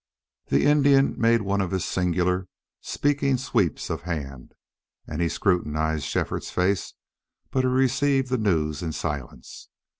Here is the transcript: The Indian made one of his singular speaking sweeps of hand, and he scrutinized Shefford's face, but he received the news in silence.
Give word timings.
The 0.47 0.65
Indian 0.65 1.13
made 1.15 1.43
one 1.43 1.61
of 1.61 1.69
his 1.69 1.85
singular 1.85 2.47
speaking 2.81 3.37
sweeps 3.37 3.91
of 3.91 4.01
hand, 4.01 4.55
and 5.05 5.21
he 5.21 5.29
scrutinized 5.29 6.05
Shefford's 6.05 6.49
face, 6.49 6.95
but 7.51 7.61
he 7.61 7.67
received 7.67 8.29
the 8.31 8.39
news 8.39 8.81
in 8.81 8.93
silence. 8.93 9.69